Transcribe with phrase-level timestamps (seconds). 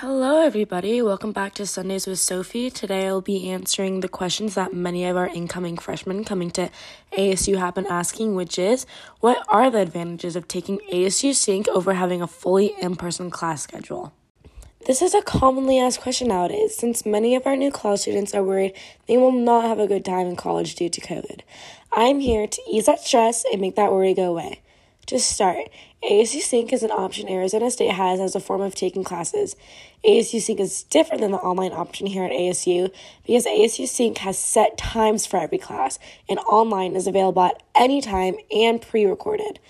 [0.00, 1.00] Hello, everybody.
[1.00, 2.68] Welcome back to Sundays with Sophie.
[2.68, 6.68] Today I'll be answering the questions that many of our incoming freshmen coming to
[7.16, 8.84] ASU have been asking, which is
[9.20, 13.62] what are the advantages of taking ASU Sync over having a fully in person class
[13.62, 14.12] schedule?
[14.86, 18.44] This is a commonly asked question nowadays since many of our new college students are
[18.44, 18.74] worried
[19.08, 21.40] they will not have a good time in college due to COVID.
[21.90, 24.60] I'm here to ease that stress and make that worry go away.
[25.06, 25.68] To start,
[26.02, 29.54] ASU Sync is an option Arizona State has as a form of taking classes.
[30.04, 32.92] ASU Sync is different than the online option here at ASU
[33.24, 38.00] because ASU Sync has set times for every class, and online is available at any
[38.00, 39.60] time and pre recorded.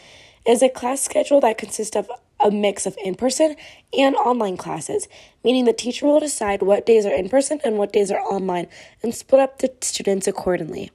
[0.47, 2.11] It is a class schedule that consists of
[2.41, 3.57] a mix of in person
[3.93, 5.07] and online classes,
[5.45, 8.69] meaning the teacher will decide what days are in person and what days are online
[9.03, 10.91] and split up the students accordingly.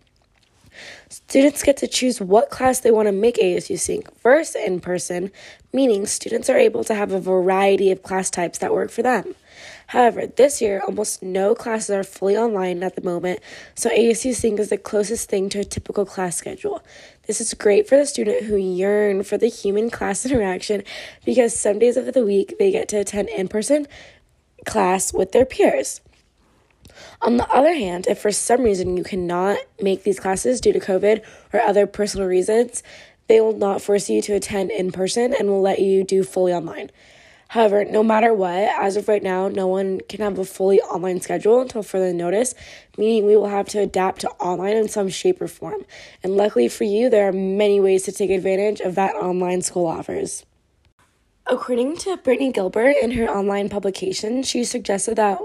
[1.12, 5.30] Students get to choose what class they want to make ASU Sync first in person,
[5.74, 9.36] meaning students are able to have a variety of class types that work for them.
[9.88, 13.42] However, this year, almost no classes are fully online at the moment,
[13.76, 16.82] so ASU Sync is the closest thing to a typical class schedule.
[17.28, 20.82] This is great for the student who yearn for the human class interaction
[21.26, 23.86] because some days of the week they get to attend in person
[24.66, 26.00] class with their peers.
[27.22, 30.80] On the other hand, if for some reason you cannot make these classes due to
[30.80, 31.24] COVID
[31.54, 32.84] or other personal reasons,
[33.28, 36.54] they will not force you to attend in person and will let you do fully
[36.54, 36.92] online.
[37.52, 41.20] However, no matter what, as of right now, no one can have a fully online
[41.20, 42.56] schedule until further notice,
[42.98, 45.84] meaning we will have to adapt to online in some shape or form.
[46.24, 49.86] And luckily for you, there are many ways to take advantage of that online school
[49.86, 50.46] offers.
[51.46, 55.40] According to Brittany Gilbert in her online publication, she suggested that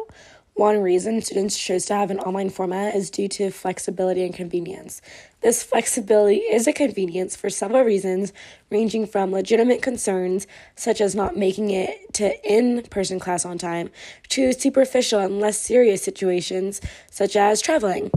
[0.57, 5.03] one reason students choose to have an online format is due to flexibility and convenience.
[5.43, 8.33] This flexibility is a convenience for several reasons,
[8.71, 13.91] ranging from legitimate concerns, such as not making it to in person class on time,
[14.31, 18.11] to superficial and less serious situations, such as traveling.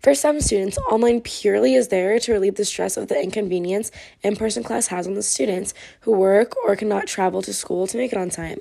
[0.00, 3.90] For some students, online purely is there to relieve the stress of the inconvenience
[4.22, 7.96] in person class has on the students who work or cannot travel to school to
[7.96, 8.60] make it on time.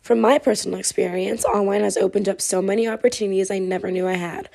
[0.00, 4.14] From my personal experience, online has opened up so many opportunities I never knew I
[4.14, 4.48] had.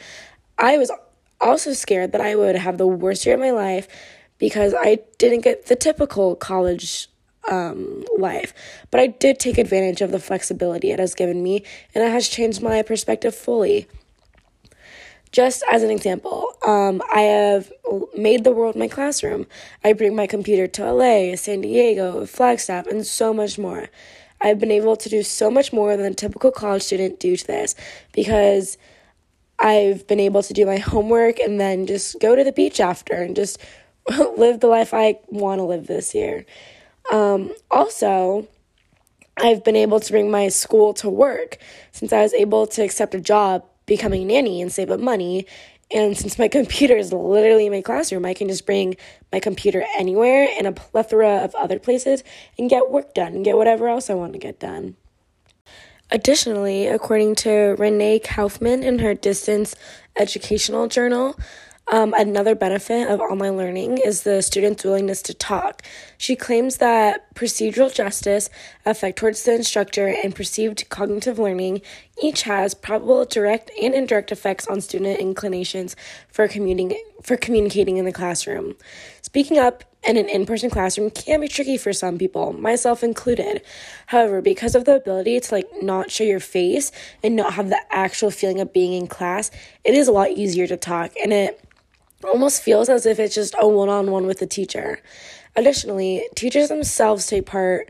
[0.57, 0.91] I was
[1.39, 3.87] also scared that I would have the worst year of my life
[4.37, 7.09] because I didn't get the typical college
[7.49, 8.53] um, life.
[8.91, 11.63] But I did take advantage of the flexibility it has given me,
[11.95, 13.87] and it has changed my perspective fully.
[15.37, 17.71] Just as an example, um, I have
[18.17, 19.45] made the world my classroom.
[19.83, 23.87] I bring my computer to LA, San Diego, Flagstaff, and so much more.
[24.41, 27.45] I've been able to do so much more than a typical college student due to
[27.45, 27.75] this
[28.13, 28.79] because
[29.59, 33.13] I've been able to do my homework and then just go to the beach after
[33.13, 33.59] and just
[34.37, 36.47] live the life I want to live this year.
[37.11, 38.47] Um, also,
[39.37, 41.59] I've been able to bring my school to work
[41.91, 45.47] since I was able to accept a job becoming a nanny and save up money.
[45.89, 48.95] And since my computer is literally in my classroom, I can just bring
[49.33, 52.23] my computer anywhere in a plethora of other places
[52.59, 54.95] and get work done and get whatever else I want to get done.
[56.09, 59.75] Additionally, according to Renee Kaufman in her Distance
[60.15, 61.37] Educational Journal,
[61.89, 65.81] um, another benefit of online learning is the student's willingness to talk.
[66.17, 68.49] She claims that procedural justice,
[68.85, 71.81] effect towards the instructor, and perceived cognitive learning
[72.21, 75.95] each has probable direct and indirect effects on student inclinations
[76.29, 78.75] for commuting for communicating in the classroom.
[79.21, 83.61] Speaking up in an in-person classroom can be tricky for some people, myself included.
[84.07, 86.91] However, because of the ability to like not show your face
[87.23, 89.51] and not have the actual feeling of being in class,
[89.83, 91.63] it is a lot easier to talk and it
[92.23, 94.99] almost feels as if it's just a one on one with the teacher.
[95.55, 97.89] Additionally, teachers themselves take part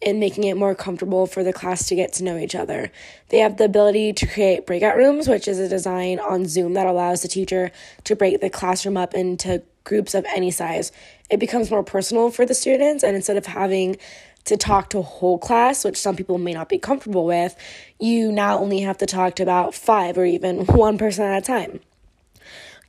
[0.00, 2.90] in making it more comfortable for the class to get to know each other.
[3.30, 6.86] They have the ability to create breakout rooms, which is a design on Zoom that
[6.86, 7.70] allows the teacher
[8.04, 10.92] to break the classroom up into groups of any size.
[11.30, 13.96] It becomes more personal for the students, and instead of having
[14.44, 17.56] to talk to a whole class, which some people may not be comfortable with,
[17.98, 21.46] you now only have to talk to about five or even one person at a
[21.46, 21.80] time.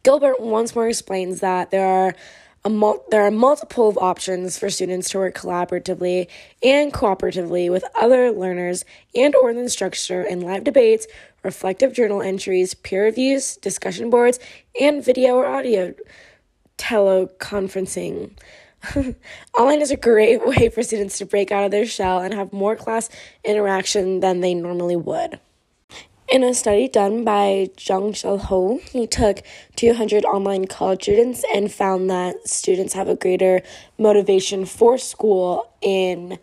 [0.04, 2.16] Gilbert once more explains that there are
[2.70, 6.28] Mul- there are multiple options for students to work collaboratively
[6.62, 8.84] and cooperatively with other learners
[9.16, 11.08] and or the instructor in live debates,
[11.44, 14.40] reflective journal entries, peer reviews, discussion boards,
[14.82, 15.94] and video or audio
[16.78, 18.32] teleconferencing.
[19.58, 22.52] Online is a great way for students to break out of their shell and have
[22.52, 23.10] more class
[23.46, 25.40] interaction than they normally would.
[26.30, 29.42] In a study done by Shil Ho, he took
[29.78, 33.62] 200 online college students and found that students have a greater
[33.98, 36.38] motivation for school in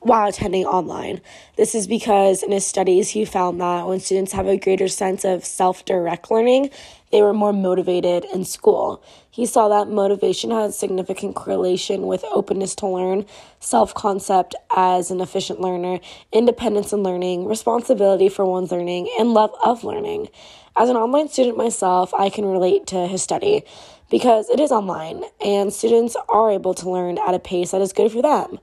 [0.00, 1.22] while attending online.
[1.56, 5.24] This is because in his studies, he found that when students have a greater sense
[5.24, 6.68] of self direct learning,
[7.10, 9.02] they were more motivated in school.
[9.30, 13.26] He saw that motivation had significant correlation with openness to learn,
[13.58, 16.00] self concept as an efficient learner,
[16.32, 20.28] independence in learning, responsibility for one's learning, and love of learning.
[20.76, 23.64] As an online student myself, I can relate to his study
[24.08, 27.92] because it is online and students are able to learn at a pace that is
[27.92, 28.58] good for them.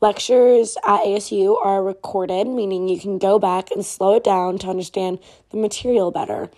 [0.00, 4.68] Lectures at ASU are recorded, meaning you can go back and slow it down to
[4.68, 5.18] understand
[5.50, 6.50] the material better.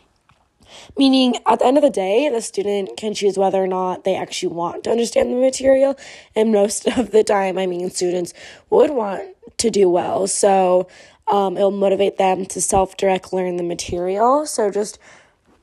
[0.98, 4.14] Meaning, at the end of the day, the student can choose whether or not they
[4.14, 5.96] actually want to understand the material.
[6.34, 8.32] And most of the time, I mean, students
[8.70, 10.26] would want to do well.
[10.26, 10.88] So,
[11.28, 14.46] um, it'll motivate them to self direct learn the material.
[14.46, 14.98] So, just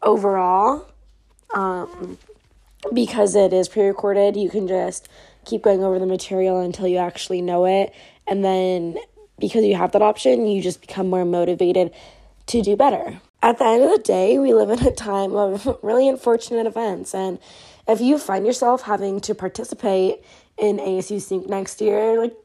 [0.02, 0.88] overall,
[1.54, 2.18] um,
[2.94, 5.10] because it is pre recorded, you can just
[5.46, 7.94] keep going over the material until you actually know it.
[8.28, 8.98] And then
[9.40, 11.94] because you have that option, you just become more motivated
[12.48, 13.22] to do better.
[13.48, 17.16] At the end of the day, we live in a time of really unfortunate events.
[17.16, 17.40] And
[17.88, 20.22] if you find yourself having to participate
[20.58, 22.36] in ASU Sync next year, like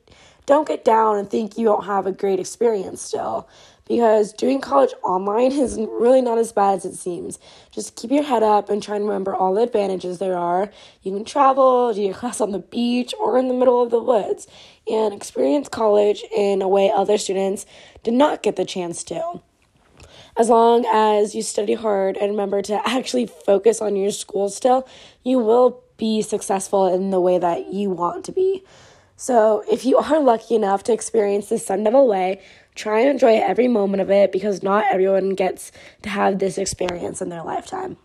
[0.47, 3.49] don't get down and think you don't have a great experience still
[3.89, 7.41] because doing college online is really not as bad as it seems.
[7.73, 10.71] Just keep your head up and try and remember all the advantages there are.
[11.03, 14.01] You can travel, do your class on the beach or in the middle of the
[14.01, 14.47] woods,
[14.89, 17.67] and experience college in a way other students
[18.05, 19.41] did not get the chance to.
[20.37, 24.89] As long as you study hard and remember to actually focus on your school still,
[25.23, 28.65] you will be successful in the way that you want to be.
[29.17, 32.41] So, if you are lucky enough to experience the Sun Devil way,
[32.75, 35.71] try and enjoy every moment of it because not everyone gets
[36.03, 37.99] to have this experience in their lifetime.